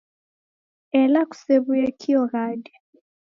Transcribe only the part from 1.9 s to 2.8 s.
kio ghadi